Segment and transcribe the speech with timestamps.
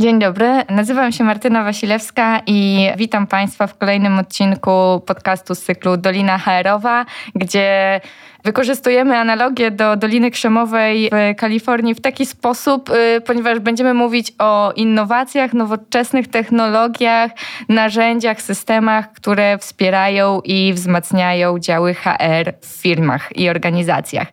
[0.00, 5.96] Dzień dobry, nazywam się Martyna Wasilewska i witam Państwa w kolejnym odcinku podcastu z cyklu
[5.96, 8.00] Dolina HR-owa, gdzie
[8.46, 14.72] Wykorzystujemy analogię do Doliny Krzemowej w Kalifornii w taki sposób, y, ponieważ będziemy mówić o
[14.76, 17.30] innowacjach, nowoczesnych technologiach,
[17.68, 24.28] narzędziach, systemach, które wspierają i wzmacniają działy HR w firmach i organizacjach.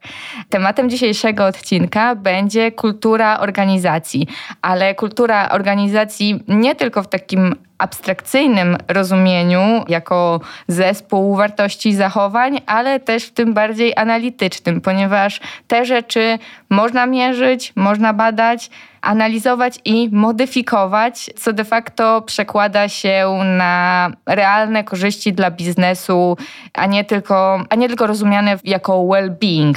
[0.49, 4.27] Tematem dzisiejszego odcinka będzie kultura organizacji,
[4.61, 12.99] ale kultura organizacji nie tylko w takim abstrakcyjnym rozumieniu, jako zespół wartości i zachowań, ale
[12.99, 16.39] też w tym bardziej analitycznym, ponieważ te rzeczy
[16.69, 18.69] można mierzyć, można badać,
[19.03, 26.37] analizować i modyfikować, co de facto przekłada się na realne korzyści dla biznesu,
[26.73, 29.73] a nie tylko, a nie tylko rozumiane jako well-being.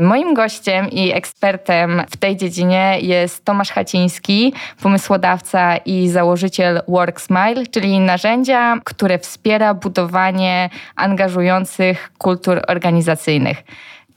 [0.00, 4.52] Moim gościem i ekspertem w tej dziedzinie jest Tomasz Haciński,
[4.82, 13.62] pomysłodawca i założyciel WorkSmile, czyli narzędzia, które wspiera budowanie angażujących kultur organizacyjnych.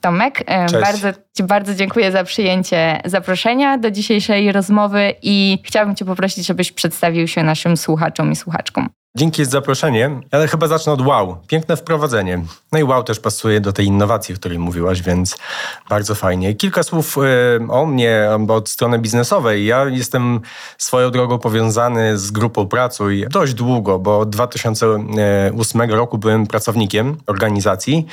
[0.01, 0.43] Tomek.
[0.45, 0.73] Cześć.
[0.73, 6.71] Bardzo Ci bardzo dziękuję za przyjęcie zaproszenia do dzisiejszej rozmowy i chciałabym Cię poprosić, żebyś
[6.71, 8.89] przedstawił się naszym słuchaczom i słuchaczkom.
[9.15, 11.37] Dzięki za zaproszenie, ale chyba zacznę od wow.
[11.47, 12.43] Piękne wprowadzenie.
[12.71, 15.37] No i wow też pasuje do tej innowacji, o której mówiłaś, więc
[15.89, 16.53] bardzo fajnie.
[16.53, 19.65] Kilka słów y, o mnie, od strony biznesowej.
[19.65, 20.41] Ja jestem
[20.77, 28.05] swoją drogą powiązany z grupą Pracuj dość długo, bo od 2008 roku byłem pracownikiem organizacji.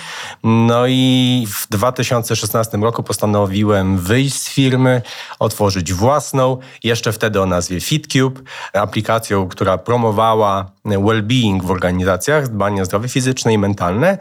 [0.44, 5.02] No i w 2016 roku postanowiłem wyjść z firmy,
[5.38, 8.40] otworzyć własną, jeszcze wtedy o nazwie FitCube,
[8.72, 14.18] aplikacją, która promowała well-being w organizacjach, dbanie o zdrowie fizyczne i mentalne.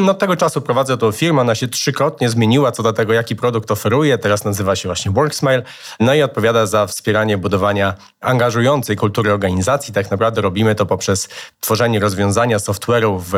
[0.00, 3.36] No, od tego czasu prowadzę tą firmę, ona się trzykrotnie zmieniła co do tego, jaki
[3.36, 4.18] produkt oferuje.
[4.18, 5.62] Teraz nazywa się właśnie WorkSmile.
[6.00, 9.94] No i odpowiada za wspieranie budowania angażującej kultury organizacji.
[9.94, 11.28] Tak naprawdę robimy to poprzez
[11.60, 13.32] tworzenie rozwiązania software'u w,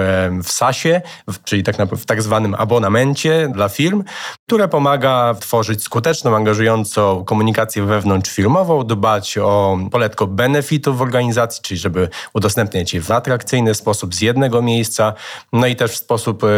[0.44, 1.02] w SaaSie,
[1.44, 4.04] czyli tak naprawdę w tak zwanym abonamencie dla firm,
[4.46, 12.08] które pomaga tworzyć skuteczną, angażującą komunikację wewnątrzfirmową, dbać o poletko benefitów w organizacji, czyli żeby
[12.34, 12.61] udostępniać
[12.92, 15.14] je w atrakcyjny sposób z jednego miejsca,
[15.52, 16.48] no i też w sposób y,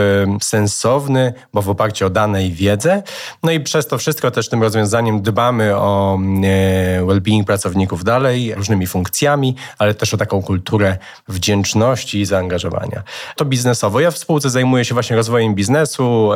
[0.42, 3.02] sensowny, bo w oparciu o dane i wiedzę.
[3.42, 8.86] No i przez to wszystko też tym rozwiązaniem dbamy o y, well-being pracowników dalej, różnymi
[8.86, 10.98] funkcjami, ale też o taką kulturę
[11.28, 13.02] wdzięczności i zaangażowania.
[13.36, 14.00] To biznesowo.
[14.00, 16.30] Ja w spółce zajmuję się właśnie rozwojem biznesu,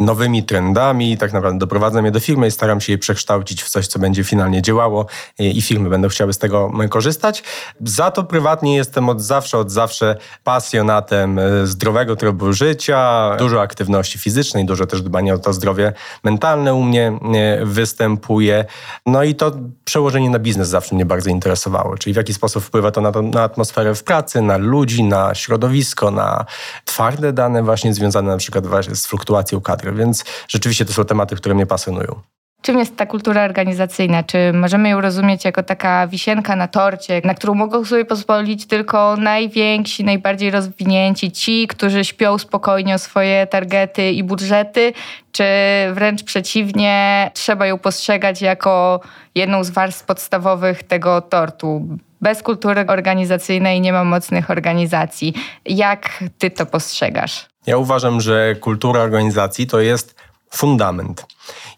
[0.00, 3.86] nowymi trendami, tak naprawdę doprowadzam je do firmy i staram się je przekształcić w coś,
[3.86, 5.06] co będzie finalnie działało
[5.38, 7.42] i firmy będą chciały z tego korzystać.
[7.84, 14.18] Za to prywatnie jestem od zawsze, od zawsze pasjonatem e, zdrowego trybu życia, dużo aktywności
[14.18, 15.92] fizycznej, dużo też dbania o to zdrowie
[16.24, 18.64] mentalne u mnie e, występuje.
[19.06, 19.52] No i to
[19.84, 23.22] przełożenie na biznes zawsze mnie bardzo interesowało, czyli w jaki sposób wpływa to na, to,
[23.22, 26.44] na atmosferę w pracy, na ludzi, na środowisko, na
[26.84, 31.54] twarde dane właśnie związane na przykład z fluktuacją kadry więc rzeczywiście to są tematy, które
[31.54, 32.20] mnie pasjonują.
[32.62, 34.22] Czym jest ta kultura organizacyjna?
[34.22, 39.16] Czy możemy ją rozumieć jako taka wisienka na torcie, na którą mogą sobie pozwolić tylko
[39.16, 44.92] najwięksi, najbardziej rozwinięci, ci, którzy śpią spokojnie o swoje targety i budżety?
[45.32, 45.44] Czy
[45.92, 49.00] wręcz przeciwnie, trzeba ją postrzegać jako
[49.34, 51.88] jedną z warstw podstawowych tego tortu?
[52.20, 55.34] Bez kultury organizacyjnej nie ma mocnych organizacji.
[55.64, 57.49] Jak ty to postrzegasz?
[57.66, 60.14] Ja uważam, że kultura organizacji to jest
[60.50, 61.26] fundament.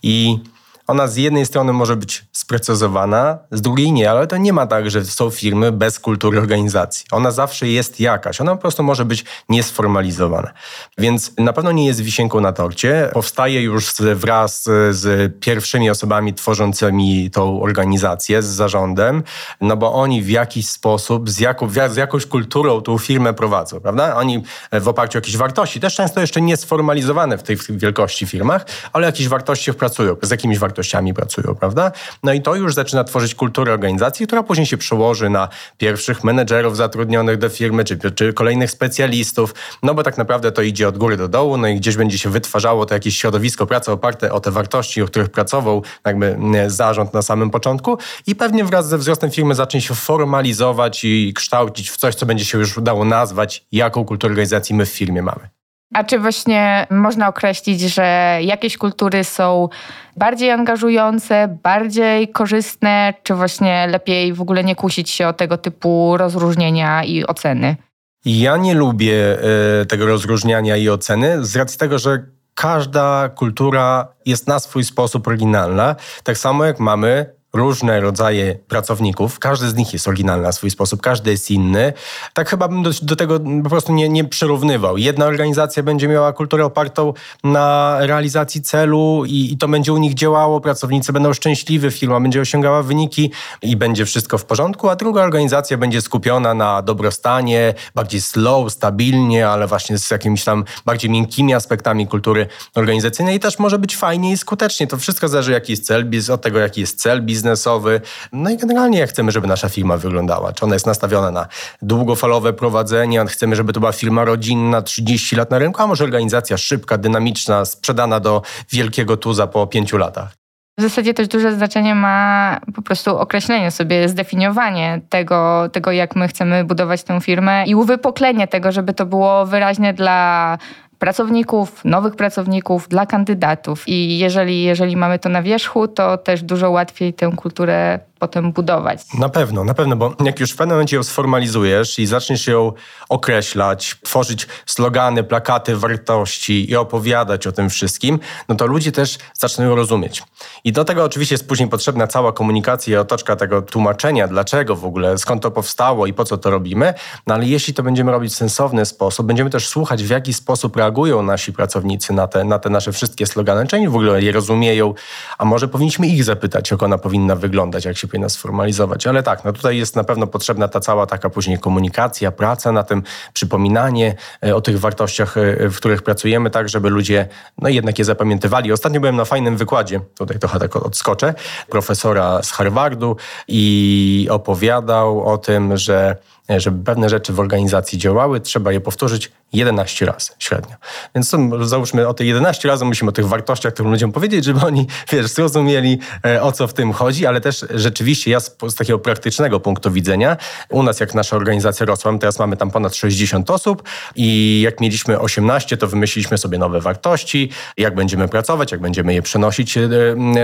[0.02, 0.38] I
[0.86, 4.90] ona z jednej strony może być sprecyzowana, z drugiej nie, ale to nie ma tak,
[4.90, 7.06] że są firmy bez kultury organizacji.
[7.10, 10.52] Ona zawsze jest jakaś, ona po prostu może być niesformalizowana.
[10.98, 13.10] Więc na pewno nie jest wisienką na torcie.
[13.12, 19.22] Powstaje już wraz z pierwszymi osobami tworzącymi tą organizację, z zarządem,
[19.60, 24.16] no bo oni w jakiś sposób, z, jaką, z jakąś kulturą tą firmę prowadzą, prawda?
[24.16, 29.06] Oni w oparciu o jakieś wartości, też często jeszcze niesformalizowane w tej wielkości firmach, ale
[29.06, 31.92] jakieś wartości wpracują, z jakimiś wartościami wartościami pracują, prawda?
[32.22, 35.48] No i to już zaczyna tworzyć kulturę organizacji, która później się przełoży na
[35.78, 40.88] pierwszych menedżerów zatrudnionych do firmy, czy, czy kolejnych specjalistów, no bo tak naprawdę to idzie
[40.88, 44.32] od góry do dołu, no i gdzieś będzie się wytwarzało to jakieś środowisko pracy oparte
[44.32, 48.98] o te wartości, o których pracował jakby zarząd na samym początku i pewnie wraz ze
[48.98, 53.66] wzrostem firmy zacznie się formalizować i kształcić w coś, co będzie się już udało nazwać,
[53.72, 55.61] jaką kulturę organizacji my w firmie mamy.
[55.92, 59.68] A czy właśnie można określić, że jakieś kultury są
[60.16, 66.16] bardziej angażujące, bardziej korzystne, czy właśnie lepiej w ogóle nie kusić się o tego typu
[66.16, 67.76] rozróżnienia i oceny?
[68.24, 69.38] Ja nie lubię
[69.82, 72.24] y, tego rozróżniania i oceny z racji tego, że
[72.54, 79.38] każda kultura jest na swój sposób oryginalna, tak samo jak mamy różne rodzaje pracowników.
[79.38, 81.92] Każdy z nich jest oryginalny na swój sposób, każdy jest inny.
[82.34, 84.98] Tak chyba bym do, do tego po prostu nie, nie przyrównywał.
[84.98, 87.12] Jedna organizacja będzie miała kulturę opartą
[87.44, 92.40] na realizacji celu i, i to będzie u nich działało, pracownicy będą szczęśliwi, firma będzie
[92.40, 93.30] osiągała wyniki
[93.62, 99.48] i będzie wszystko w porządku, a druga organizacja będzie skupiona na dobrostanie, bardziej slow, stabilnie,
[99.48, 104.32] ale właśnie z jakimiś tam bardziej miękkimi aspektami kultury organizacyjnej i też może być fajnie
[104.32, 104.86] i skutecznie.
[104.86, 108.00] To wszystko zależy, jaki jest cel, od tego, jaki jest cel biznesowy.
[108.32, 110.52] No i generalnie jak chcemy, żeby nasza firma wyglądała.
[110.52, 111.46] Czy ona jest nastawiona na
[111.82, 116.56] długofalowe prowadzenie, chcemy, żeby to była firma rodzinna, 30 lat na rynku, a może organizacja
[116.56, 118.42] szybka, dynamiczna, sprzedana do
[118.72, 120.42] wielkiego tuza po pięciu latach.
[120.78, 126.28] W zasadzie też duże znaczenie ma po prostu określenie sobie, zdefiniowanie tego, tego, jak my
[126.28, 130.58] chcemy budować tę firmę i uwypoklenie tego, żeby to było wyraźnie dla
[131.02, 133.88] pracowników, nowych pracowników, dla kandydatów.
[133.88, 139.00] I jeżeli, jeżeli mamy to na wierzchu, to też dużo łatwiej tę kulturę potem budować.
[139.18, 142.72] Na pewno, na pewno, bo jak już w pewnym momencie ją sformalizujesz i zaczniesz ją
[143.08, 149.64] określać, tworzyć slogany, plakaty, wartości i opowiadać o tym wszystkim, no to ludzie też zaczną
[149.64, 150.22] ją rozumieć.
[150.64, 154.84] I do tego oczywiście jest później potrzebna cała komunikacja i otoczka tego tłumaczenia, dlaczego w
[154.84, 156.94] ogóle, skąd to powstało i po co to robimy.
[157.26, 160.76] No ale jeśli to będziemy robić w sensowny sposób, będziemy też słuchać, w jaki sposób
[160.76, 164.32] reagują nasi pracownicy na te, na te nasze wszystkie slogany, czy oni w ogóle je
[164.32, 164.94] rozumieją,
[165.38, 169.06] a może powinniśmy ich zapytać, jak ona powinna wyglądać, jak się powinna sformalizować.
[169.06, 172.82] Ale tak, no tutaj jest na pewno potrzebna ta cała taka później komunikacja, praca na
[172.82, 174.14] tym, przypominanie
[174.44, 177.28] e, o tych wartościach, e, w których pracujemy, tak, żeby ludzie
[177.58, 178.72] no jednak je zapamiętywali.
[178.72, 181.34] Ostatnio byłem na fajnym wykładzie, tutaj trochę tak odskoczę,
[181.68, 183.16] profesora z Harvardu
[183.48, 186.16] i opowiadał o tym, że
[186.48, 190.76] żeby pewne rzeczy w organizacji działały, trzeba je powtórzyć 11 razy średnio.
[191.14, 194.60] Więc to, załóżmy o te 11 razy musimy o tych wartościach tym ludziom powiedzieć, żeby
[194.60, 198.74] oni, wiesz, zrozumieli e, o co w tym chodzi, ale też rzeczywiście ja z, z,
[198.74, 200.36] takiego praktycznego punktu widzenia,
[200.70, 203.82] u nas jak nasza organizacja rosła, teraz mamy tam ponad 60 osób
[204.16, 209.22] i jak mieliśmy 18, to wymyśliliśmy sobie nowe wartości, jak będziemy pracować, jak będziemy je
[209.22, 209.90] przenosić e,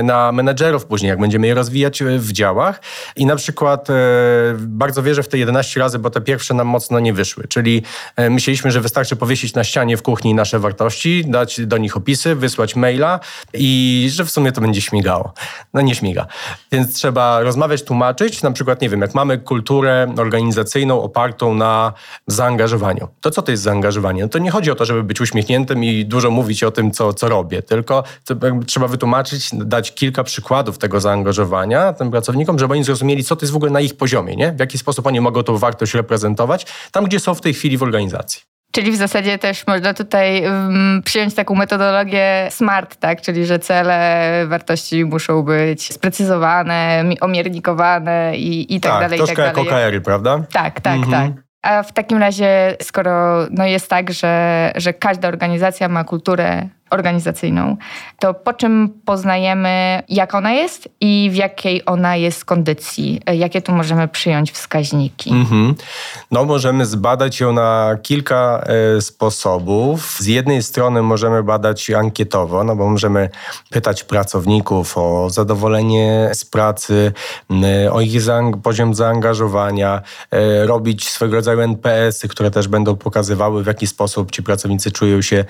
[0.03, 2.81] na menedżerów, później jak będziemy je rozwijać w działach
[3.17, 3.95] i na przykład e,
[4.59, 7.83] bardzo wierzę w te 11 razy, bo te pierwsze nam mocno nie wyszły, czyli
[8.31, 12.77] myśleliśmy, że wystarczy powiesić na ścianie w kuchni nasze wartości, dać do nich opisy, wysłać
[12.77, 13.21] maila
[13.55, 15.33] i że w sumie to będzie śmigało.
[15.75, 16.27] No nie śmiga.
[16.73, 18.43] Więc trzeba rozmawiać, tłumaczyć.
[18.43, 21.93] Na przykład, nie wiem, jak mamy kulturę organizacyjną opartą na
[22.27, 23.09] zaangażowaniu.
[23.21, 24.23] To co to jest zaangażowanie?
[24.23, 27.13] No to nie chodzi o to, żeby być uśmiechniętym i dużo mówić o tym, co,
[27.13, 28.05] co robię, tylko
[28.67, 33.53] trzeba wytłumaczyć, dać kilka przykładów tego zaangażowania tym pracownikom, żeby oni zrozumieli, co to jest
[33.53, 34.53] w ogóle na ich poziomie, nie?
[34.53, 37.83] w jaki sposób oni mogą tą wartość reprezentować tam, gdzie są w tej chwili w
[37.83, 38.43] organizacji.
[38.73, 43.21] Czyli w zasadzie też można tutaj um, przyjąć taką metodologię SMART, tak?
[43.21, 49.19] Czyli że cele, wartości muszą być sprecyzowane, omiernikowane i, i tak, tak dalej.
[49.19, 50.43] Troszkę tak jak OKR-y, prawda?
[50.53, 51.33] Tak, tak, mhm.
[51.33, 51.43] tak.
[51.63, 57.77] A w takim razie, skoro no jest tak, że, że każda organizacja ma kulturę organizacyjną,
[58.19, 63.21] to po czym poznajemy, jak ona jest i w jakiej ona jest kondycji?
[63.35, 65.31] Jakie tu możemy przyjąć wskaźniki?
[65.31, 65.75] Mm-hmm.
[66.31, 68.65] No, możemy zbadać ją na kilka
[68.97, 70.17] e, sposobów.
[70.21, 73.29] Z jednej strony możemy badać ankietowo, no bo możemy
[73.71, 77.13] pytać pracowników o zadowolenie z pracy,
[77.93, 78.19] o ich
[78.63, 84.43] poziom zaangażowania, e, robić swego rodzaju NPS-y, które też będą pokazywały, w jaki sposób ci
[84.43, 85.45] pracownicy czują się e,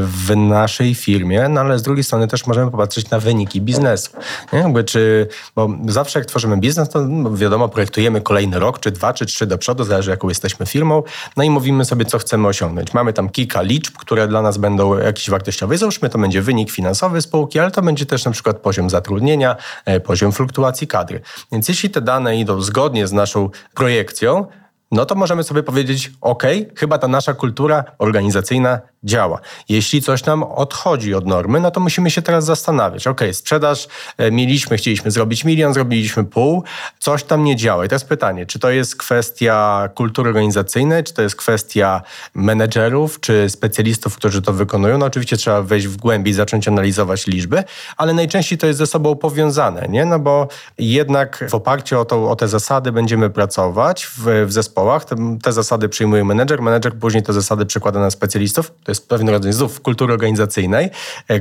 [0.00, 0.26] w
[0.60, 4.10] naszej firmie, no ale z drugiej strony też możemy popatrzeć na wyniki biznesu.
[4.52, 4.58] Nie?
[4.58, 9.26] Jakby czy, bo zawsze jak tworzymy biznes, to wiadomo, projektujemy kolejny rok, czy dwa, czy
[9.26, 11.02] trzy do przodu, zależy jaką jesteśmy firmą,
[11.36, 12.94] no i mówimy sobie, co chcemy osiągnąć.
[12.94, 15.78] Mamy tam kilka liczb, które dla nas będą jakieś wartościowe.
[15.78, 20.00] Załóżmy, to będzie wynik finansowy spółki, ale to będzie też na przykład poziom zatrudnienia, e,
[20.00, 21.20] poziom fluktuacji kadry.
[21.52, 24.46] Więc jeśli te dane idą zgodnie z naszą projekcją,
[24.92, 26.42] no to możemy sobie powiedzieć, ok,
[26.76, 29.40] chyba ta nasza kultura organizacyjna działa.
[29.68, 33.06] Jeśli coś nam odchodzi od normy, no to musimy się teraz zastanawiać.
[33.06, 36.64] Ok, sprzedaż e, mieliśmy, chcieliśmy zrobić milion, zrobiliśmy pół,
[36.98, 37.84] coś tam nie działa.
[37.84, 42.02] I jest pytanie, czy to jest kwestia kultury organizacyjnej, czy to jest kwestia
[42.34, 44.98] menedżerów, czy specjalistów, którzy to wykonują.
[44.98, 47.64] No oczywiście trzeba wejść w głębi, zacząć analizować liczby,
[47.96, 50.04] ale najczęściej to jest ze sobą powiązane, nie?
[50.04, 50.48] No bo
[50.78, 55.04] jednak w oparciu o, to, o te zasady będziemy pracować w, w zespołach.
[55.04, 58.72] Te, te zasady przyjmuje menedżer, menedżer później te zasady przekłada na specjalistów.
[58.84, 60.90] To jest pewien rodzaj znów kultury organizacyjnej,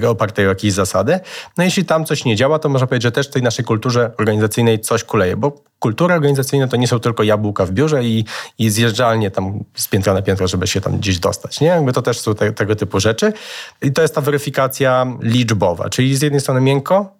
[0.07, 1.19] opartej o jakieś zasady.
[1.57, 4.11] No jeśli tam coś nie działa, to można powiedzieć, że też w tej naszej kulturze
[4.17, 8.25] organizacyjnej coś kuleje, bo kultura organizacyjna to nie są tylko jabłka w biurze i,
[8.57, 11.61] i zjeżdżalnie tam z piętra na piętro, żeby się tam gdzieś dostać.
[11.61, 11.67] Nie?
[11.67, 13.33] Jakby to też są te, tego typu rzeczy.
[13.81, 17.15] I to jest ta weryfikacja liczbowa, czyli z jednej strony miękko,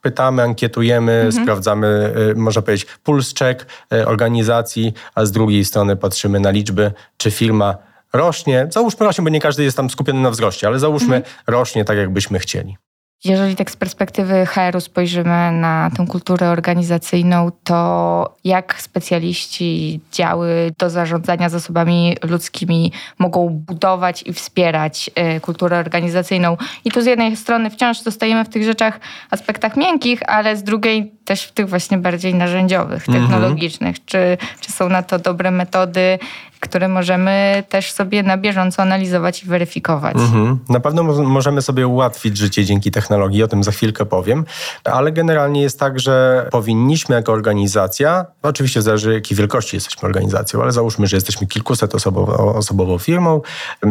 [0.00, 1.44] pytamy, ankietujemy, mhm.
[1.44, 6.92] sprawdzamy, y, można powiedzieć, puls check y, organizacji, a z drugiej strony patrzymy na liczby,
[7.16, 8.66] czy firma rośnie.
[8.70, 11.34] Załóżmy rośnie, bo nie każdy jest tam skupiony na wzroście, ale załóżmy mhm.
[11.46, 12.76] rośnie tak, jakbyśmy chcieli.
[13.24, 20.90] Jeżeli tak z perspektywy HR-u spojrzymy na tę kulturę organizacyjną, to jak specjaliści działy do
[20.90, 26.56] zarządzania zasobami ludzkimi mogą budować i wspierać y, kulturę organizacyjną?
[26.84, 29.00] I tu z jednej strony wciąż zostajemy w tych rzeczach,
[29.30, 33.24] aspektach miękkich, ale z drugiej też w tych właśnie bardziej narzędziowych, mhm.
[33.24, 33.96] technologicznych.
[33.96, 34.04] -hmm.
[34.04, 36.18] Czy, czy są na to dobre metody?
[36.60, 40.16] Które możemy też sobie na bieżąco analizować i weryfikować.
[40.16, 40.58] Mhm.
[40.68, 44.44] Na pewno możemy sobie ułatwić życie dzięki technologii, o tym za chwilkę powiem,
[44.84, 50.72] ale generalnie jest tak, że powinniśmy jako organizacja, oczywiście zależy jakiej wielkości jesteśmy organizacją, ale
[50.72, 53.40] załóżmy, że jesteśmy kilkuset osobową, osobową firmą,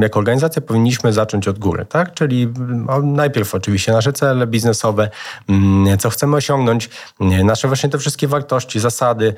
[0.02, 2.14] jako organizacja powinniśmy zacząć od góry, tak?
[2.14, 5.10] Czyli no, najpierw oczywiście nasze cele biznesowe,
[5.50, 6.90] mm, co chcemy osiągnąć,
[7.44, 9.34] nasze właśnie te wszystkie wartości, zasady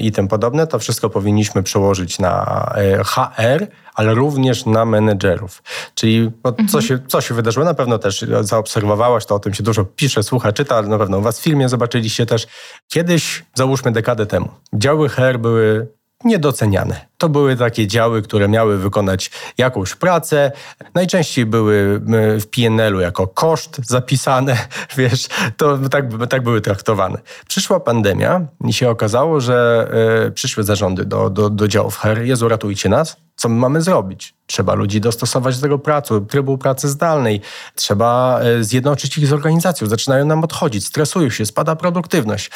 [0.00, 5.62] i tym podobne, to wszystko powinniśmy przełożyć na HR, ale również na menedżerów.
[5.94, 6.68] Czyli mhm.
[6.68, 10.22] co, się, co się wydarzyło, na pewno też zaobserwowałaś, to o tym się dużo pisze,
[10.22, 12.46] słucha, czyta, ale na pewno u was w filmie zobaczyliście też.
[12.88, 17.06] Kiedyś, załóżmy dekadę temu, działy HR były niedoceniane.
[17.18, 20.52] To były takie działy, które miały wykonać jakąś pracę.
[20.94, 22.00] Najczęściej były
[22.40, 24.56] w PNL-u jako koszt zapisane,
[24.96, 27.18] wiesz, to tak, tak były traktowane.
[27.48, 29.88] Przyszła pandemia i się okazało, że
[30.26, 34.34] y, przyszły zarządy do, do, do działów HR, Jezu, ratujcie nas, co my mamy zrobić?
[34.46, 37.40] Trzeba ludzi dostosować do tego pracy, trybu pracy zdalnej.
[37.74, 39.86] Trzeba e, zjednoczyć ich z organizacją.
[39.86, 42.50] Zaczynają nam odchodzić, stresują się, spada produktywność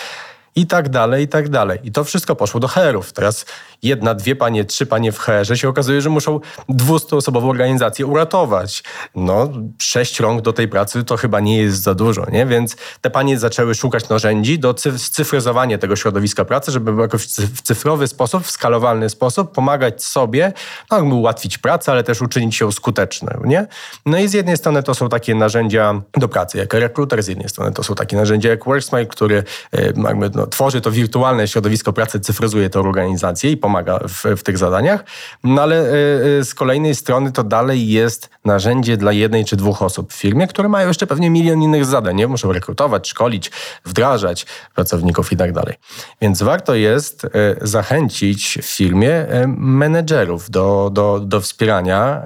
[0.57, 1.79] i tak dalej, i tak dalej.
[1.83, 3.13] I to wszystko poszło do HR-ów.
[3.13, 3.47] Teraz
[3.83, 8.83] jedna, dwie panie, trzy panie w HR-ze się okazuje, że muszą 200-osobową organizację uratować.
[9.15, 12.47] No, sześć rąk do tej pracy to chyba nie jest za dużo, nie?
[12.47, 14.75] Więc te panie zaczęły szukać narzędzi do
[15.13, 20.53] cyfryzowania tego środowiska pracy, żeby jakoś w cyfrowy sposób, w skalowalny sposób pomagać sobie,
[20.91, 23.67] no, ułatwić pracę, ale też uczynić ją skuteczną, nie?
[24.07, 27.49] No i z jednej strony to są takie narzędzia do pracy, jak rekruter, z jednej
[27.49, 31.93] strony to są takie narzędzia jak Worksmile, który e, jakby no, tworzy to wirtualne środowisko
[31.93, 35.05] pracy, cyfryzuje tę organizację i pomaga w, w tych zadaniach,
[35.45, 39.83] no ale y, y, z kolejnej strony to dalej jest narzędzie dla jednej czy dwóch
[39.83, 42.27] osób w firmie, które mają jeszcze pewnie milion innych zadań, nie?
[42.27, 43.51] Muszą rekrutować, szkolić,
[43.85, 45.75] wdrażać pracowników i tak dalej.
[46.21, 47.29] Więc warto jest y,
[47.63, 52.23] zachęcić w firmie menedżerów do, do, do wspierania,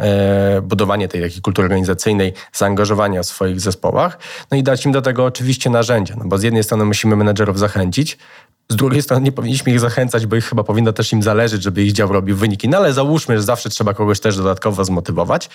[0.62, 4.18] budowania tej takiej kultury organizacyjnej, zaangażowania w swoich zespołach,
[4.50, 7.58] no i dać im do tego oczywiście narzędzia, no bo z jednej strony musimy menedżerów
[7.58, 8.18] zachęcić, płacić,
[8.68, 11.82] z drugiej strony nie powinniśmy ich zachęcać, bo ich chyba powinno też im zależeć, żeby
[11.82, 12.68] ich dział robił wyniki.
[12.68, 15.50] No ale załóżmy, że zawsze trzeba kogoś też dodatkowo zmotywować,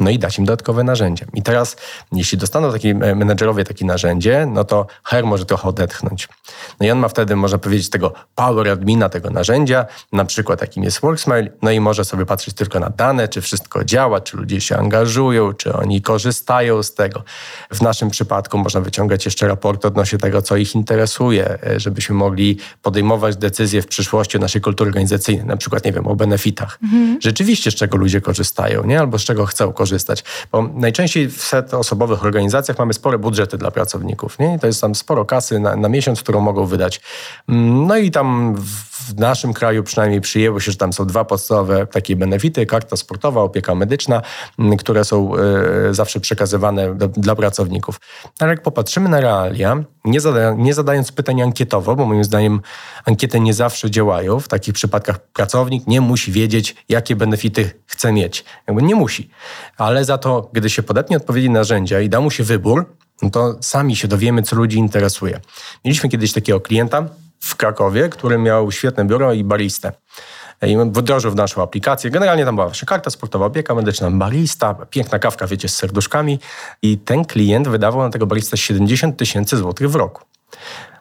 [0.00, 1.26] no i dać im dodatkowe narzędzie.
[1.34, 1.76] I teraz,
[2.12, 6.28] jeśli dostaną taki e, menedżerowie takie narzędzie, no to HR może trochę odetchnąć.
[6.80, 10.84] No i on ma wtedy, można powiedzieć, tego power admina tego narzędzia, na przykład jakim
[10.84, 14.60] jest Worksmail, no i może sobie patrzeć tylko na dane, czy wszystko działa, czy ludzie
[14.60, 17.22] się angażują, czy oni korzystają z tego.
[17.72, 22.53] W naszym przypadku można wyciągać jeszcze raport odnośnie tego, co ich interesuje, e, żebyśmy mogli
[22.82, 26.78] podejmować decyzje w przyszłości o naszej kultury organizacyjnej, na przykład, nie wiem, o benefitach.
[26.82, 27.18] Mhm.
[27.22, 29.00] Rzeczywiście, z czego ludzie korzystają, nie?
[29.00, 30.24] Albo z czego chcą korzystać.
[30.52, 34.54] Bo najczęściej w set osobowych organizacjach mamy spore budżety dla pracowników, nie?
[34.54, 37.00] I to jest tam sporo kasy na, na miesiąc, którą mogą wydać.
[37.48, 41.86] Mm, no i tam w naszym kraju przynajmniej przyjęło się, że tam są dwa podstawowe
[41.86, 44.22] takie benefity, karta sportowa, opieka medyczna,
[44.78, 45.32] które są
[45.90, 48.00] y, zawsze przekazywane do, dla pracowników.
[48.40, 52.60] Ale jak popatrzymy na realia, nie, zada, nie zadając pytań ankietowo, bo moim zdaniem
[53.04, 54.40] ankiety nie zawsze działają.
[54.40, 58.44] W takich przypadkach pracownik nie musi wiedzieć, jakie benefity chce mieć.
[58.66, 59.30] Jakby nie musi.
[59.76, 62.86] Ale za to, gdy się podepnie odpowiednie narzędzia i da mu się wybór,
[63.22, 65.40] no to sami się dowiemy, co ludzi interesuje.
[65.84, 67.08] Mieliśmy kiedyś takiego klienta
[67.40, 69.92] w Krakowie, który miał świetne biuro i baristę.
[70.62, 72.10] I wdrożył w naszą aplikację.
[72.10, 76.38] Generalnie tam była właśnie karta sportowa, opieka medyczna, barista, piękna kawka, wiecie, z serduszkami.
[76.82, 80.22] I ten klient wydawał na tego barista 70 tysięcy złotych w roku.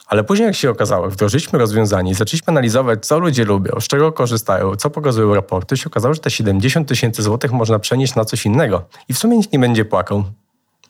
[0.08, 4.12] Ale później, jak się okazało, wdrożyliśmy rozwiązanie i zaczęliśmy analizować, co ludzie lubią, z czego
[4.12, 8.46] korzystają, co pokazują raporty, się okazało, że te 70 tysięcy złotych można przenieść na coś
[8.46, 8.86] innego.
[9.10, 10.24] I w sumie nikt nie będzie płakał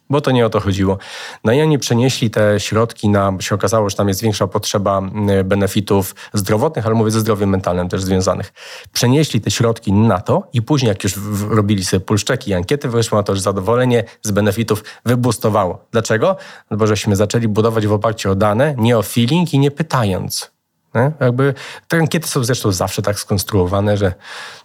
[0.09, 0.97] bo to nie o to chodziło.
[1.43, 5.01] No i oni przenieśli te środki na, się okazało, że tam jest większa potrzeba
[5.45, 8.53] benefitów zdrowotnych, ale mówię ze zdrowiem mentalnym też związanych.
[8.93, 11.13] Przenieśli te środki na to i później jak już
[11.49, 15.85] robili sobie pulszczeki i ankiety, wyszło na to, że zadowolenie z benefitów wybustowało.
[15.91, 16.37] Dlaczego?
[16.71, 20.51] No bo żeśmy zaczęli budować w oparciu o dane, nie o feeling i nie pytając.
[20.95, 21.11] Nie?
[21.19, 21.53] Jakby
[21.87, 24.13] te ankiety są zresztą zawsze tak skonstruowane, że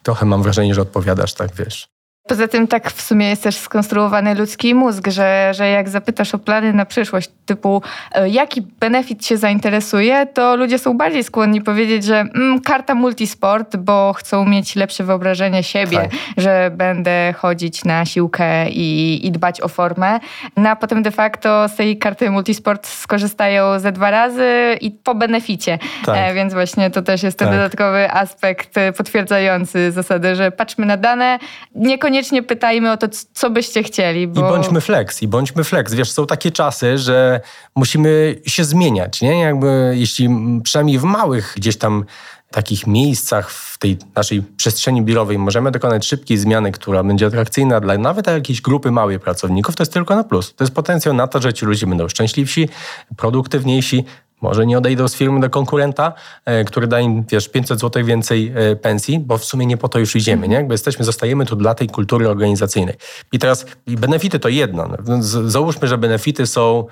[0.02, 1.98] trochę mam wrażenie, że odpowiadasz tak, wiesz.
[2.28, 6.38] Poza tym tak w sumie jest też skonstruowany ludzki mózg, że, że jak zapytasz o
[6.38, 7.82] plany na przyszłość, typu
[8.12, 13.76] e, jaki benefit się zainteresuje, to ludzie są bardziej skłonni powiedzieć, że mm, karta multisport,
[13.76, 16.11] bo chcą mieć lepsze wyobrażenie siebie, tak.
[16.37, 20.20] że będę chodzić na siłkę i, i dbać o formę.
[20.56, 25.14] No a potem de facto z tej karty multisport skorzystają ze dwa razy i po
[25.14, 25.78] beneficie.
[26.04, 26.16] Tak.
[26.18, 27.56] E, więc właśnie to też jest ten tak.
[27.56, 31.38] dodatkowy aspekt potwierdzający zasadę, że patrzmy na dane,
[31.75, 34.28] niekoniecznie niekoniecznie pytajmy o to, co byście chcieli.
[34.28, 34.40] Bo...
[34.40, 35.94] I bądźmy flex, i bądźmy flex.
[35.94, 37.40] Wiesz, są takie czasy, że
[37.76, 39.40] musimy się zmieniać, nie?
[39.40, 40.28] Jakby, jeśli
[40.64, 42.04] przynajmniej w małych gdzieś tam
[42.50, 47.98] takich miejscach w tej naszej przestrzeni biurowej możemy dokonać szybkiej zmiany, która będzie atrakcyjna dla
[47.98, 50.54] nawet jakiejś grupy małych pracowników, to jest tylko na plus.
[50.54, 52.68] To jest potencjał na to, że ci ludzie będą szczęśliwsi,
[53.16, 54.04] produktywniejsi,
[54.40, 56.12] może nie odejdą z firmy do konkurenta,
[56.45, 59.88] e, który da im, wiesz, 500 zł więcej e, pensji, bo w sumie nie po
[59.88, 60.57] to już idziemy, nie?
[60.57, 62.95] Jakby jesteśmy, zostajemy tu dla tej kultury organizacyjnej.
[63.33, 64.88] I teraz benefity to jedno.
[65.07, 66.87] No, załóżmy, że benefity są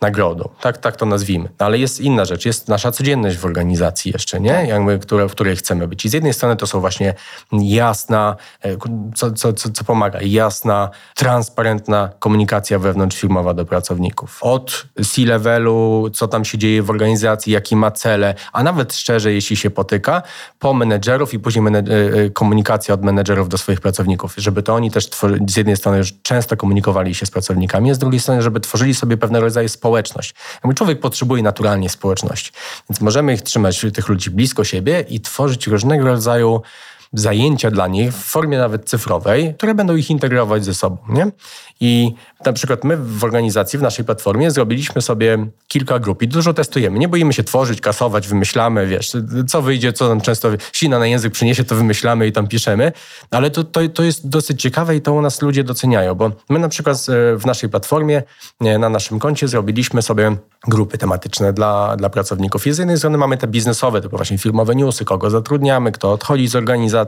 [0.00, 0.48] nagrodą.
[0.60, 1.48] Tak, tak to nazwijmy.
[1.60, 4.66] No, ale jest inna rzecz, jest nasza codzienność w organizacji jeszcze, nie?
[4.68, 6.04] Jakby, które, w której chcemy być.
[6.04, 7.14] I z jednej strony to są właśnie
[7.52, 8.76] jasna, e,
[9.14, 14.38] co, co, co, co pomaga, jasna, transparentna komunikacja wewnątrzfirmowa do pracowników.
[14.40, 19.56] Od C-levelu, co tam się dzieje w organizacji, jakie ma cele, a nawet szczerze, jeśli
[19.56, 20.22] się potyka,
[20.58, 24.90] po menedżerów i później e, e, komunikacja od menedżerów do swoich pracowników, żeby to oni
[24.90, 25.10] też
[25.48, 28.94] z jednej strony już często komunikowali się z pracownikami, a z drugiej strony, żeby tworzyli
[28.94, 30.34] sobie pewne rodzaje społeczeństwa, społeczność.
[30.54, 32.52] Jakby człowiek potrzebuje naturalnie społeczności,
[32.90, 36.62] więc możemy ich trzymać, tych ludzi blisko siebie i tworzyć różnego rodzaju
[37.12, 40.96] zajęcia dla nich w formie nawet cyfrowej, które będą ich integrować ze sobą.
[41.08, 41.30] Nie?
[41.80, 42.14] I
[42.44, 46.98] na przykład my w organizacji, w naszej platformie zrobiliśmy sobie kilka grup i dużo testujemy.
[46.98, 49.12] Nie boimy się tworzyć, kasować, wymyślamy, wiesz,
[49.48, 52.92] co wyjdzie, co nam często sina na język przyniesie, to wymyślamy i tam piszemy,
[53.30, 56.58] ale to, to, to jest dosyć ciekawe i to u nas ludzie doceniają, bo my
[56.58, 58.22] na przykład e, w naszej platformie,
[58.60, 60.36] e, na naszym koncie zrobiliśmy sobie
[60.68, 62.66] grupy tematyczne dla, dla pracowników.
[62.66, 66.48] I z jednej strony mamy te biznesowe, typu właśnie firmowe newsy, kogo zatrudniamy, kto odchodzi
[66.48, 66.99] z organizacji,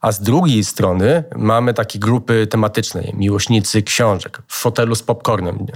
[0.00, 5.66] a z drugiej strony mamy takie grupy tematyczne, miłośnicy książek, w fotelu z popcornem.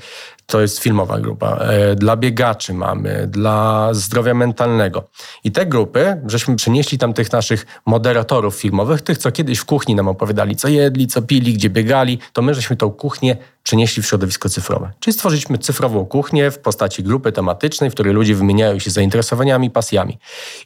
[0.47, 1.57] To jest filmowa grupa.
[1.57, 5.09] E, dla biegaczy mamy, dla zdrowia mentalnego.
[5.45, 9.95] I te grupy, żeśmy przenieśli tam tych naszych moderatorów filmowych, tych, co kiedyś w kuchni
[9.95, 14.07] nam opowiadali, co jedli, co pili, gdzie biegali, to my żeśmy tą kuchnię przenieśli w
[14.07, 14.93] środowisko cyfrowe.
[15.01, 20.19] Czyli stworzyliśmy cyfrową kuchnię w postaci grupy tematycznej, w której ludzie wymieniają się zainteresowaniami, pasjami.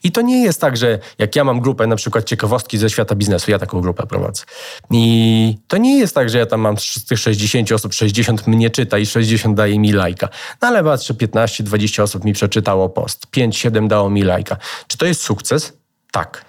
[0.02, 3.14] I to nie jest tak, że jak ja mam grupę, na przykład ciekawostki ze świata
[3.14, 4.44] biznesu, ja taką grupę prowadzę.
[4.90, 8.70] I to nie jest tak, że ja tam mam z tych 60 osób, 60 mnie
[8.70, 10.28] czyta i 60 daje mi lajka.
[10.62, 14.56] No ale patrzę, 15-20 osób mi przeczytało post, 5-7 dało mi lajka.
[14.86, 15.72] Czy to jest sukces?
[16.12, 16.44] Tak.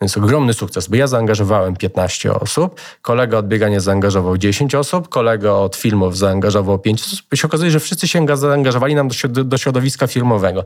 [0.00, 5.50] Więc ogromny sukces, bo ja zaangażowałem 15 osób, kolega od biegania zaangażował 10 osób, kolega
[5.50, 7.18] od filmów zaangażował 5 osób.
[7.32, 10.64] I się okazuje, że wszyscy się zaangażowali nam do, do środowiska firmowego.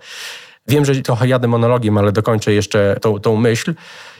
[0.69, 3.75] Wiem, że trochę jadę monologiem, ale dokończę jeszcze tą, tą myśl.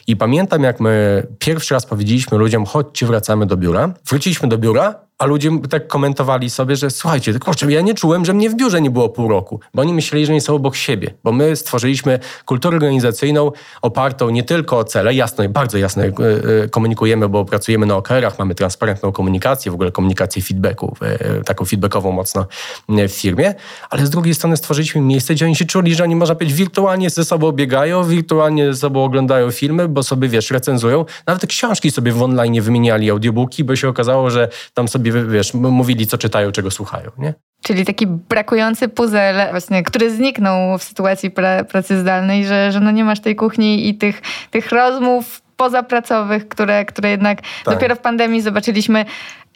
[0.07, 3.95] I pamiętam, jak my pierwszy raz powiedzieliśmy ludziom, chodźcie, wracamy do biura.
[4.07, 8.35] Wróciliśmy do biura, a ludzie tak komentowali sobie, że słuchajcie, kurczę, ja nie czułem, że
[8.35, 11.15] mnie w biurze nie było pół roku, bo oni myśleli, że nie są obok siebie,
[11.25, 16.07] bo my stworzyliśmy kulturę organizacyjną opartą nie tylko o cele, jasno i bardzo jasno e,
[16.07, 21.65] e, komunikujemy, bo pracujemy na OKR-ach, mamy transparentną komunikację, w ogóle komunikację feedbacku, e, taką
[21.65, 22.47] feedbackową mocno
[22.89, 23.55] w firmie,
[23.91, 27.11] ale z drugiej strony stworzyliśmy miejsce, gdzie oni się czuli, że oni, można powiedzieć, wirtualnie
[27.11, 32.13] ze sobą biegają, wirtualnie ze sobą oglądają filmy, bo sobie, wiesz, recenzują, nawet książki sobie
[32.13, 36.71] w online wymieniali, audiobooki, bo się okazało, że tam sobie wiesz, mówili, co czytają, czego
[36.71, 37.35] słuchają, nie?
[37.63, 42.91] Czyli taki brakujący puzzle, właśnie, który zniknął w sytuacji pra pracy zdalnej, że, że no
[42.91, 47.75] nie masz tej kuchni i tych, tych rozmów pozapracowych, które, które jednak tak.
[47.75, 49.05] dopiero w pandemii zobaczyliśmy,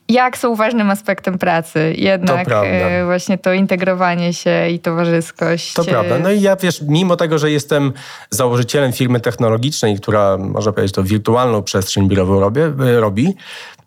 [0.08, 1.94] jak są ważnym aspektem pracy.
[1.98, 5.72] Jednak to e, właśnie to integrowanie się i towarzyskość.
[5.72, 6.18] To prawda.
[6.18, 7.92] No i ja wiesz, mimo tego, że jestem
[8.30, 13.34] założycielem firmy technologicznej, która można powiedzieć to wirtualną przestrzeń biurową robię, robi,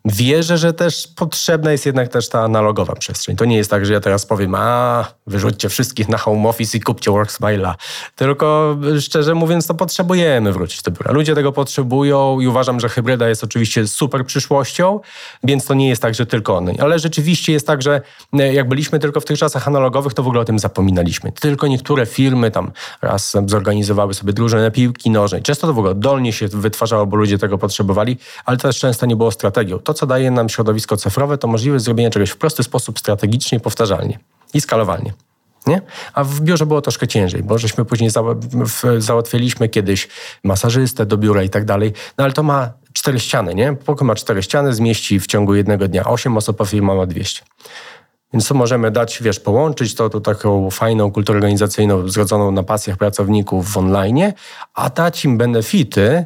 [0.04, 3.36] Wierzę, że też potrzebna jest jednak też ta analogowa przestrzeń.
[3.36, 6.80] To nie jest tak, że ja teraz powiem, a wyrzućcie wszystkich na home office i
[6.80, 7.74] kupcie Worksmile'a.
[8.16, 11.12] Tylko szczerze mówiąc, to potrzebujemy wrócić do biura.
[11.12, 15.00] Ludzie tego potrzebują i uważam, że hybryda jest oczywiście super przyszłością,
[15.44, 16.72] więc to nie jest tak, że tylko one.
[16.78, 18.00] Ale rzeczywiście jest tak, że
[18.32, 21.32] e, jak byliśmy tylko w tych czasach analogowych, to w ogóle o tym zapominaliśmy.
[21.32, 25.42] Tylko niektóre firmy tam raz zorganizowały sobie drużynę piłki nożnej.
[25.42, 29.16] Często to w ogóle dolnie się wytwarzało, bo ludzie tego potrzebowali, ale też często nie
[29.16, 32.98] było strategią to, co daje nam środowisko cyfrowe, to możliwość zrobienia czegoś w prosty sposób,
[32.98, 34.18] strategicznie, powtarzalnie
[34.54, 35.12] i skalowalnie.
[35.66, 35.82] Nie?
[36.14, 38.10] A w biurze było troszkę ciężej, bo żeśmy później
[38.98, 40.08] załatwiliśmy kiedyś
[40.44, 43.72] masażystę do biura i tak dalej, no ale to ma cztery ściany, nie?
[43.72, 47.42] Pokój ma cztery ściany, zmieści w ciągu jednego dnia 8 osób, a firma ma 200.
[48.32, 52.96] Więc to możemy dać, wiesz, połączyć to, to taką fajną kulturę organizacyjną zrodzoną na pasjach
[52.96, 54.32] pracowników w online,
[54.74, 56.24] a dać im benefity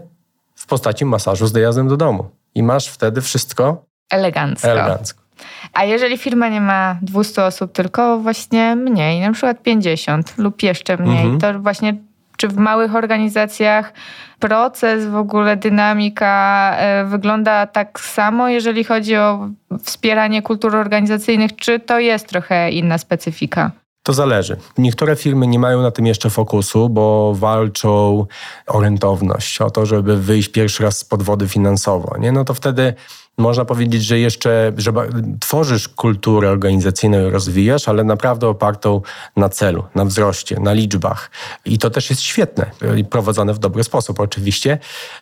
[0.55, 2.31] w postaci masażu z dojazdem do domu.
[2.55, 4.69] I masz wtedy wszystko elegancko.
[4.69, 5.25] elegancko.
[5.73, 10.97] A jeżeli firma nie ma 200 osób, tylko właśnie mniej, na przykład 50 lub jeszcze
[10.97, 11.40] mniej, mhm.
[11.40, 11.95] to właśnie
[12.37, 13.93] czy w małych organizacjach
[14.38, 19.49] proces, w ogóle dynamika e, wygląda tak samo, jeżeli chodzi o
[19.83, 23.71] wspieranie kultur organizacyjnych, czy to jest trochę inna specyfika?
[24.05, 24.57] To zależy.
[24.79, 28.27] Niektóre firmy nie mają na tym jeszcze fokusu, bo walczą
[28.67, 32.17] o rentowność, o to, żeby wyjść pierwszy raz z podwody finansowo.
[32.19, 32.33] Nie?
[32.33, 32.95] No to wtedy
[33.37, 34.92] można powiedzieć, że jeszcze że
[35.40, 39.01] tworzysz kulturę organizacyjną rozwijasz, ale naprawdę opartą
[39.37, 41.31] na celu, na wzroście, na liczbach.
[41.64, 44.79] I to też jest świetne i prowadzone w dobry sposób oczywiście,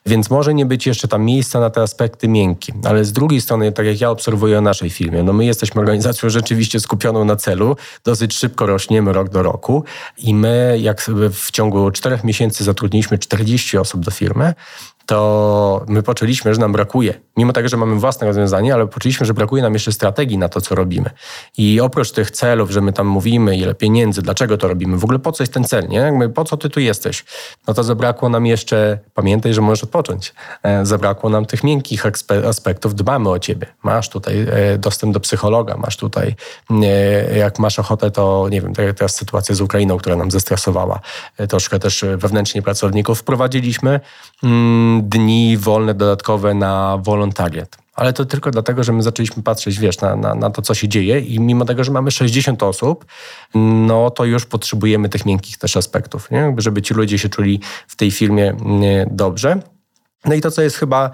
[0.07, 2.72] więc może nie być jeszcze tam miejsca na te aspekty miękkie.
[2.85, 6.31] Ale z drugiej strony, tak jak ja obserwuję o naszej firmie, no my jesteśmy organizacją
[6.31, 9.85] rzeczywiście skupioną na celu, dosyć szybko rośniemy rok do roku
[10.18, 14.55] i my jak w ciągu czterech miesięcy zatrudniliśmy 40 osób do firmy,
[15.07, 17.15] to my poczuliśmy, że nam brakuje.
[17.37, 20.61] Mimo tego, że mamy własne rozwiązanie, ale poczuliśmy, że brakuje nam jeszcze strategii na to,
[20.61, 21.11] co robimy.
[21.59, 25.19] I oprócz tych celów, że my tam mówimy, ile pieniędzy, dlaczego to robimy, w ogóle
[25.19, 25.99] po co jest ten cel, nie?
[25.99, 27.25] Jakby po co ty tu jesteś?
[27.67, 30.35] No to zabrakło nam jeszcze, pamiętaj, że możesz odpocząć.
[30.62, 32.07] E, zabrakło nam tych miękkich
[32.49, 33.67] aspektów, dbamy o ciebie.
[33.83, 36.35] Masz tutaj e, dostęp do psychologa, masz tutaj,
[36.71, 41.01] e, jak masz ochotę, to nie wiem, teraz sytuacja z Ukrainą, która nam zestresowała
[41.49, 44.01] troszkę też wewnętrznie pracowników, wprowadziliśmy
[44.43, 47.79] mm, dni wolne dodatkowe na wolontariat.
[47.95, 50.88] Ale to tylko dlatego, że my zaczęliśmy patrzeć, wiesz, na, na, na, to, co się
[50.88, 53.05] dzieje i mimo tego, że mamy 60 osób,
[53.55, 56.55] no to już potrzebujemy tych miękkich też aspektów, nie?
[56.59, 58.57] żeby ci ludzie się czuli w tej firmie
[59.11, 59.57] dobrze.
[60.25, 61.11] No i to, co jest chyba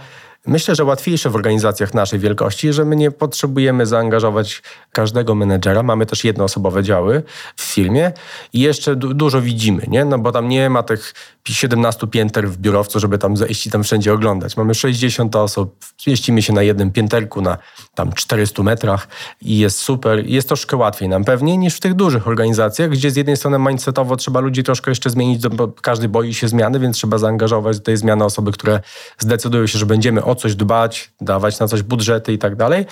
[0.46, 5.82] Myślę, że łatwiejsze w organizacjach naszej wielkości, że my nie potrzebujemy zaangażować każdego menedżera.
[5.82, 7.22] Mamy też jednoosobowe działy
[7.56, 8.12] w firmie
[8.52, 10.04] i jeszcze du dużo widzimy, nie?
[10.04, 13.84] No bo tam nie ma tych 17 pięter w biurowcu, żeby tam zejść i tam
[13.84, 14.56] wszędzie oglądać.
[14.56, 17.58] Mamy 60 osób, mieścimy się na jednym pięterku na
[17.94, 19.08] tam 400 metrach
[19.40, 20.26] i jest super.
[20.26, 24.16] Jest troszkę łatwiej nam pewnie niż w tych dużych organizacjach, gdzie z jednej strony mindsetowo
[24.16, 27.96] trzeba ludzi troszkę jeszcze zmienić, bo każdy boi się zmiany, więc trzeba zaangażować do tej
[27.96, 28.80] zmiany osoby, które
[29.18, 32.86] zdecydują się, że będziemy o coś dbać, dawać na coś budżety i tak dalej.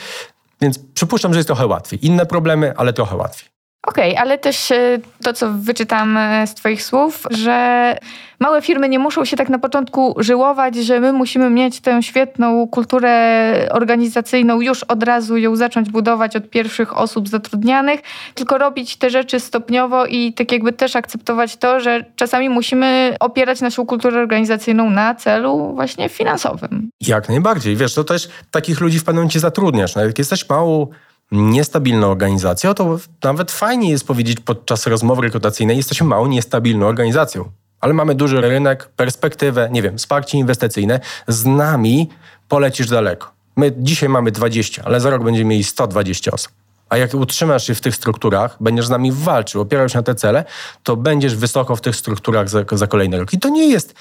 [0.60, 2.06] Więc przypuszczam, że jest trochę łatwiej.
[2.06, 3.55] Inne problemy, ale trochę łatwiej.
[3.86, 7.96] Okej, okay, ale też e, to, co wyczytam e, z Twoich słów, że
[8.40, 12.68] małe firmy nie muszą się tak na początku żyłować, że my musimy mieć tę świetną
[12.68, 18.00] kulturę organizacyjną, już od razu ją zacząć budować od pierwszych osób zatrudnianych,
[18.34, 23.60] tylko robić te rzeczy stopniowo i tak jakby też akceptować to, że czasami musimy opierać
[23.60, 26.90] naszą kulturę organizacyjną na celu właśnie finansowym.
[27.00, 27.76] Jak najbardziej.
[27.76, 29.94] Wiesz, to też takich ludzi w pewnym momencie zatrudniasz.
[29.94, 30.86] Nawet jak jesteś małą
[31.32, 37.94] niestabilną organizacją, to nawet fajnie jest powiedzieć podczas rozmowy rekrutacyjnej, jesteśmy małą, niestabilną organizacją, ale
[37.94, 42.08] mamy duży rynek, perspektywę, nie wiem, wsparcie inwestycyjne, z nami
[42.48, 43.30] polecisz daleko.
[43.56, 46.52] My dzisiaj mamy 20, ale za rok będziemy mieli 120 osób.
[46.88, 50.14] A jak utrzymasz się w tych strukturach, będziesz z nami walczył, opierał się na te
[50.14, 50.44] cele,
[50.82, 53.32] to będziesz wysoko w tych strukturach za, za kolejny rok.
[53.32, 53.94] I to nie jest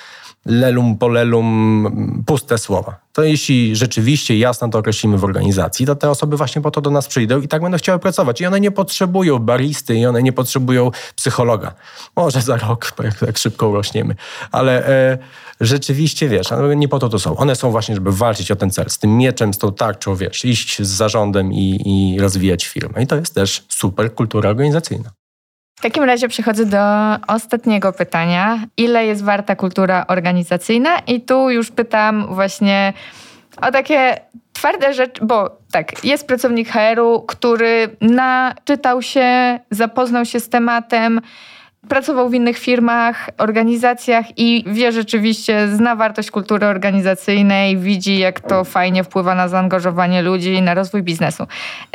[0.45, 2.99] lelum polelum, puste słowa.
[3.13, 6.91] To jeśli rzeczywiście jasno to określimy w organizacji, to te osoby właśnie po to do
[6.91, 8.41] nas przyjdą i tak będą chciały pracować.
[8.41, 11.73] I one nie potrzebują baristy i one nie potrzebują psychologa.
[12.15, 14.15] Może za rok, jak tak szybko urośniemy.
[14.51, 15.17] Ale e,
[15.61, 17.37] rzeczywiście, wiesz, nie po to to są.
[17.37, 18.89] One są właśnie, żeby walczyć o ten cel.
[18.89, 23.03] Z tym mieczem, z tą tarczą, wiesz, iść z zarządem i, i rozwijać firmę.
[23.03, 25.09] I to jest też super kultura organizacyjna.
[25.75, 26.79] W takim razie przechodzę do
[27.27, 28.59] ostatniego pytania.
[28.77, 30.99] Ile jest warta kultura organizacyjna?
[31.07, 32.93] I tu już pytam właśnie
[33.61, 34.19] o takie
[34.53, 41.21] twarde rzeczy, bo tak, jest pracownik HR-u, który naczytał się, zapoznał się z tematem,
[41.89, 48.63] Pracował w innych firmach, organizacjach i wie rzeczywiście, zna wartość kultury organizacyjnej, widzi, jak to
[48.63, 51.47] fajnie wpływa na zaangażowanie ludzi na rozwój biznesu.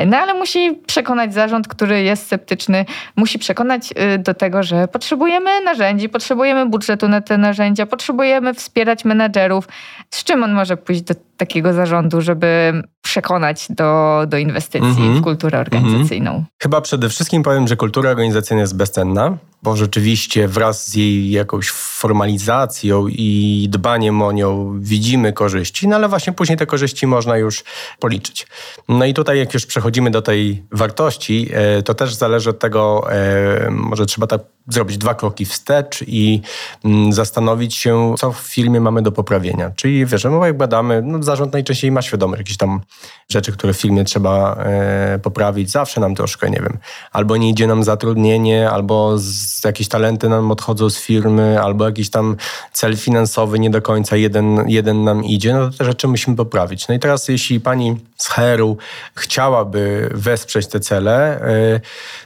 [0.06, 2.84] No ale musi przekonać zarząd, który jest sceptyczny,
[3.16, 9.04] musi przekonać y, do tego, że potrzebujemy narzędzi, potrzebujemy budżetu na te narzędzia, potrzebujemy wspierać
[9.04, 9.68] menedżerów.
[10.10, 15.20] Z czym on może pójść do takiego zarządu, żeby przekonać do, do inwestycji mm -hmm.
[15.20, 15.84] w kulturę mhm.
[15.84, 16.30] organizacyjną?
[16.30, 16.62] Mm -hmm.
[16.62, 21.70] Chyba przede wszystkim powiem, że kultura organizacyjna jest bezcenna bo rzeczywiście wraz z jej jakąś
[21.70, 27.64] formalizacją i dbaniem o nią widzimy korzyści, no ale właśnie później te korzyści można już
[27.98, 28.46] policzyć.
[28.88, 33.12] No i tutaj jak już przechodzimy do tej wartości, e, to też zależy od tego,
[33.12, 36.40] e, może trzeba tak zrobić dwa kroki wstecz i
[36.84, 39.70] mm, zastanowić się, co w firmie mamy do poprawienia.
[39.76, 42.80] Czyli wiesz, no jak badamy, no zarząd najczęściej ma świadomość jakichś tam
[43.28, 45.70] rzeczy, które w firmie trzeba e, poprawić.
[45.70, 46.78] Zawsze nam troszkę, nie wiem,
[47.12, 52.10] albo nie idzie nam zatrudnienie, albo z, jakieś talenty nam odchodzą z firmy, albo jakiś
[52.10, 52.36] tam
[52.72, 56.88] cel finansowy nie do końca jeden, jeden nam idzie, no to te rzeczy musimy poprawić.
[56.88, 58.76] No i teraz jeśli pani z HR-u
[59.14, 61.80] chciałaby wesprzeć te cele, e,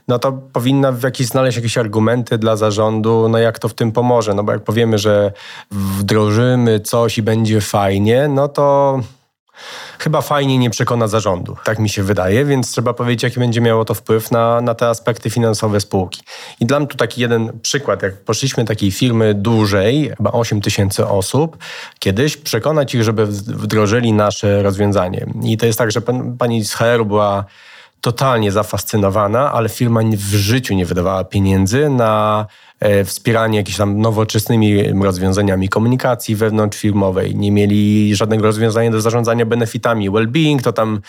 [0.09, 3.93] no to powinna w jakiś, znaleźć jakieś argumenty dla zarządu, no jak to w tym
[3.93, 5.33] pomoże, no bo jak powiemy, że
[5.71, 8.94] wdrożymy coś i będzie fajnie, no to
[9.99, 11.57] chyba fajnie nie przekona zarządu.
[11.65, 14.89] Tak mi się wydaje, więc trzeba powiedzieć, jaki będzie miało to wpływ na, na te
[14.89, 16.23] aspekty finansowe spółki.
[16.61, 18.03] I dam tu taki jeden przykład.
[18.03, 21.57] Jak poszliśmy takiej firmy dużej, chyba 8 tysięcy osób,
[21.99, 25.27] kiedyś przekonać ich, żeby wdrożyli nasze rozwiązanie.
[25.43, 26.01] I to jest tak, że
[26.39, 27.45] pani z HR była
[28.05, 32.47] totalnie zafascynowana, ale firma w życiu nie wydawała pieniędzy na
[32.81, 37.37] e, wspieranie jakimiś tam nowoczesnymi rozwiązaniami komunikacji wewnątrzfirmowej.
[37.37, 40.11] Nie mieli żadnego rozwiązania do zarządzania benefitami.
[40.11, 41.01] Well-being to tam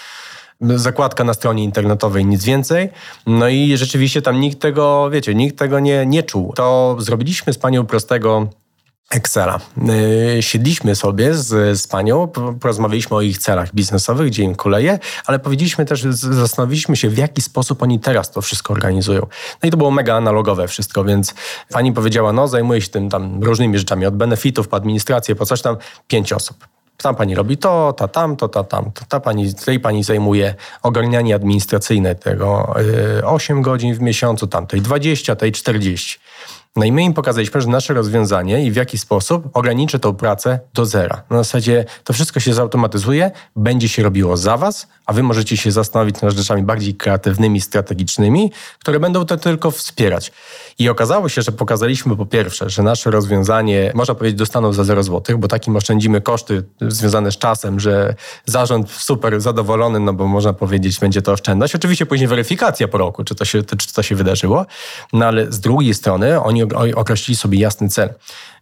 [0.62, 2.90] zakładka na stronie internetowej, nic więcej.
[3.28, 6.54] No i rzeczywiście tam nikt tego, wiecie, nikt tego nie, nie czuł.
[6.56, 8.48] To zrobiliśmy z panią prostego
[9.12, 9.60] Excela.
[10.38, 12.28] Y, siedliśmy sobie z, z panią,
[12.62, 17.42] porozmawialiśmy o ich celach biznesowych, gdzie im kuleje, ale powiedzieliśmy też, zastanowiliśmy się, w jaki
[17.42, 19.22] sposób oni teraz to wszystko organizują.
[19.64, 21.34] No i to było mega analogowe wszystko, więc
[21.70, 25.62] pani powiedziała, no zajmuję się tym tam różnymi rzeczami, od benefitów po administrację, po coś
[25.62, 26.68] tam, pięć osób.
[26.98, 28.92] Tam pani robi to, ta tam, to, ta tam.
[28.92, 32.76] To, ta pani, tej pani zajmuje ogarnianie administracyjne tego
[33.24, 36.20] 8 y, godzin w miesiącu, tamtej 20, tej 40.
[36.76, 40.60] No i my im pokazaliśmy, że nasze rozwiązanie i w jaki sposób ograniczy tą pracę
[40.74, 41.24] do zera.
[41.30, 45.72] Na zasadzie to wszystko się zautomatyzuje, będzie się robiło za was, a wy możecie się
[45.72, 50.32] zastanowić nad rzeczami bardziej kreatywnymi, strategicznymi, które będą to tylko wspierać.
[50.80, 55.04] I okazało się, że pokazaliśmy po pierwsze, że nasze rozwiązanie, można powiedzieć, dostaną za 0
[55.04, 60.54] zł, bo takim oszczędzimy koszty związane z czasem, że zarząd super zadowolony, no bo można
[60.54, 61.76] powiedzieć, będzie to oszczędność.
[61.76, 64.66] Oczywiście później weryfikacja po roku, czy to się, czy to się wydarzyło,
[65.14, 66.65] no ale z drugiej strony oni
[66.96, 68.14] określili sobie jasny cel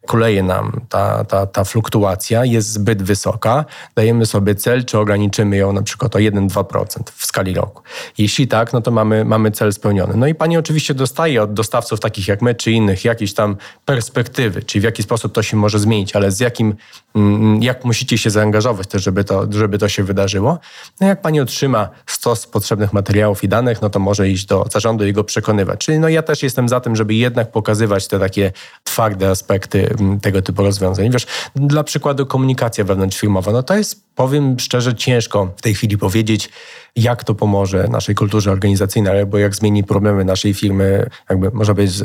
[0.07, 5.73] kuleje nam ta, ta, ta fluktuacja, jest zbyt wysoka, dajemy sobie cel, czy ograniczymy ją
[5.73, 7.81] na przykład o 1-2% w skali roku.
[8.17, 10.13] Jeśli tak, no to mamy, mamy cel spełniony.
[10.15, 14.63] No i pani oczywiście dostaje od dostawców takich jak my, czy innych, jakieś tam perspektywy,
[14.63, 16.75] czyli w jaki sposób to się może zmienić, ale z jakim,
[17.15, 20.59] mm, jak musicie się zaangażować też, żeby to, żeby to się wydarzyło.
[21.01, 25.05] No jak pani otrzyma stos potrzebnych materiałów i danych, no to może iść do zarządu
[25.05, 25.85] i go przekonywać.
[25.85, 28.51] Czyli no ja też jestem za tym, żeby jednak pokazywać te takie
[28.83, 31.11] twarde aspekty tego typu rozwiązań.
[31.11, 36.49] Wiesz, dla przykładu komunikacja wewnątrzfirmowa, no to jest, powiem szczerze, ciężko w tej chwili powiedzieć,
[36.95, 42.03] jak to pomoże naszej kulturze organizacyjnej, albo jak zmieni problemy naszej firmy, jakby można powiedzieć,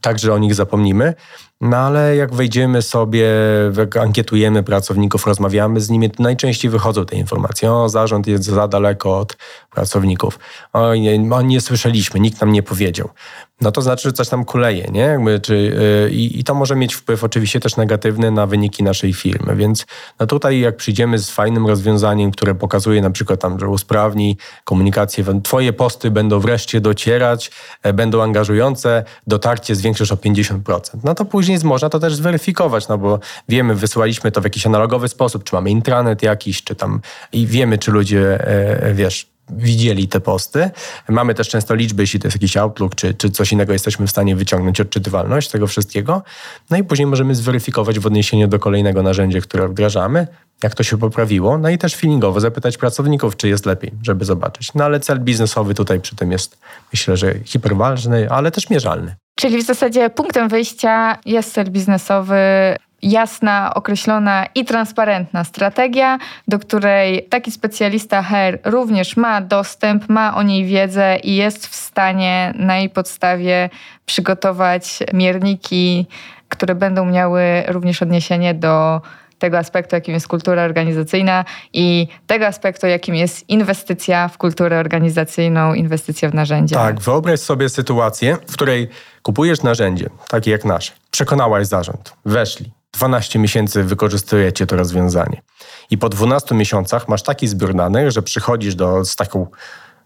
[0.00, 1.14] tak, że o nich zapomnimy.
[1.60, 3.28] No ale jak wejdziemy sobie,
[3.76, 7.72] jak ankietujemy pracowników, rozmawiamy z nimi, to najczęściej wychodzą te informacje.
[7.72, 9.36] O, zarząd jest za daleko od
[9.70, 10.38] pracowników.
[10.72, 13.08] O, nie, o, nie słyszeliśmy, nikt nam nie powiedział.
[13.60, 15.00] No to znaczy, że coś tam kuleje, nie?
[15.00, 15.56] Jakby, czy,
[16.10, 19.56] yy, i, to może mieć wpływ oczywiście też negatywny na wyniki naszej firmy.
[19.56, 19.86] Więc
[20.20, 25.24] no tutaj jak przyjdziemy z fajnym rozwiązaniem, które pokazuje na przykład tam, że usprawni komunikację,
[25.42, 27.50] twoje posty będą wreszcie docierać,
[27.82, 31.04] e, będą angażujące, dotarcie zwiększysz o 50%.
[31.04, 35.08] No to później można to też zweryfikować, no bo wiemy, wysyłaliśmy to w jakiś analogowy
[35.08, 37.00] sposób, czy mamy intranet jakiś, czy tam
[37.32, 40.70] i wiemy, czy ludzie, e, wiesz, widzieli te posty.
[41.08, 44.10] Mamy też często liczby, jeśli to jest jakiś Outlook czy, czy coś innego, jesteśmy w
[44.10, 46.22] stanie wyciągnąć odczytywalność tego wszystkiego.
[46.70, 50.26] No i później możemy zweryfikować w odniesieniu do kolejnego narzędzia, które wdrażamy,
[50.62, 51.58] jak to się poprawiło.
[51.58, 54.74] No i też feelingowo zapytać pracowników, czy jest lepiej, żeby zobaczyć.
[54.74, 56.58] No ale cel biznesowy tutaj przy tym jest,
[56.92, 59.16] myślę, że hiperważny, ale też mierzalny.
[59.34, 62.36] Czyli w zasadzie punktem wyjścia jest cel biznesowy,
[63.02, 70.42] jasna, określona i transparentna strategia, do której taki specjalista HR również ma dostęp, ma o
[70.42, 73.70] niej wiedzę i jest w stanie na jej podstawie
[74.06, 76.06] przygotować mierniki,
[76.48, 79.00] które będą miały również odniesienie do
[79.38, 85.74] tego aspektu, jakim jest kultura organizacyjna i tego aspektu, jakim jest inwestycja w kulturę organizacyjną,
[85.74, 86.76] inwestycja w narzędzia.
[86.76, 88.88] Tak, wyobraź sobie sytuację, w której
[89.22, 90.92] kupujesz narzędzie, takie jak nasze.
[91.10, 92.77] Przekonałaś zarząd, weszli.
[92.98, 95.42] 12 miesięcy wykorzystujecie to rozwiązanie.
[95.90, 99.46] I po 12 miesiącach masz taki zbiór danych, że przychodzisz do, z taką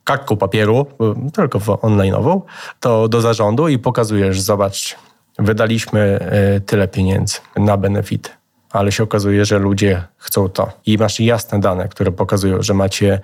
[0.04, 0.86] kartką papieru,
[1.34, 2.40] tylko online'ową,
[2.80, 4.96] to do zarządu i pokazujesz, zobacz,
[5.38, 8.30] wydaliśmy e, tyle pieniędzy na benefity
[8.72, 10.72] ale się okazuje, że ludzie chcą to.
[10.86, 13.20] I masz jasne dane, które pokazują, że macie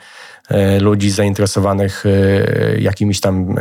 [0.49, 3.55] e, ludzi zainteresowanych e, jakimiś tam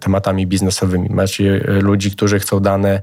[0.00, 1.08] tematami biznesowymi.
[1.10, 3.02] Macie ludzi, którzy chcą dane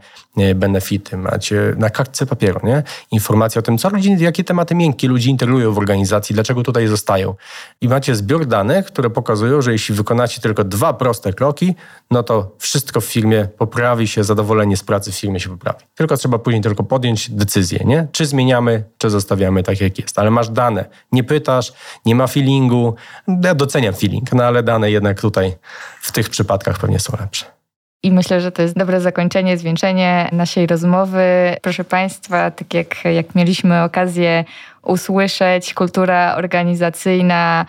[0.56, 1.18] benefity.
[1.18, 2.84] Macie na kartce papieru nie?
[3.12, 7.36] informacje o tym, co ludzi, jakie tematy miękkie ludzi integrują w organizacji, dlaczego tutaj zostają.
[7.82, 11.76] I macie zbiór danych, które pokazują, że jeśli wykonacie tylko dwa proste kroki,
[12.12, 15.86] no to wszystko w firmie poprawi się, zadowolenie z pracy w firmie się poprawi.
[15.96, 18.08] Tylko trzeba później tylko podjąć decyzję, nie?
[18.12, 20.20] czy zmieniamy, czy zostawiamy tak, jak jest.
[20.20, 21.74] Ale masz dane, nie pytasz,
[22.06, 22.96] nie ma feelingu.
[23.44, 25.56] Ja doceniam feeling, no ale dane jednak tutaj
[26.02, 27.61] w tych przypadkach pewnie są lepsze.
[28.04, 31.56] I myślę, że to jest dobre zakończenie, zwieńczenie naszej rozmowy.
[31.62, 34.46] Proszę Państwa, tak jak, jak mieliśmy okazję
[34.82, 37.66] usłyszeć, kultura organizacyjna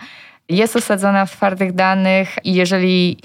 [0.49, 3.17] jest osadzona w twardych danych i jeżeli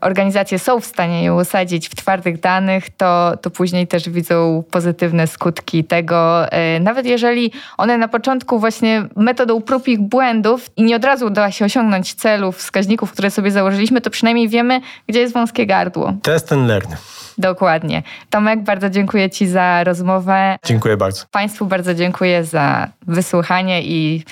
[0.00, 5.26] organizacje są w stanie ją osadzić w twardych danych, to, to później też widzą pozytywne
[5.26, 6.48] skutki tego.
[6.52, 11.26] E, nawet jeżeli one na początku właśnie metodą prób ich błędów i nie od razu
[11.26, 16.12] uda się osiągnąć celów, wskaźników, które sobie założyliśmy, to przynajmniej wiemy, gdzie jest wąskie gardło.
[16.22, 16.92] Test and learn.
[17.38, 18.02] Dokładnie.
[18.30, 20.56] Tomek, bardzo dziękuję Ci za rozmowę.
[20.64, 21.24] Dziękuję bardzo.
[21.30, 24.24] Państwu bardzo dziękuję za wysłuchanie i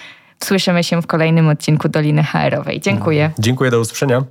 [0.44, 2.80] słyszymy się w kolejnym odcinku Doliny HR-owej.
[2.80, 3.30] Dziękuję.
[3.38, 4.22] Dziękuję, do usłyszenia.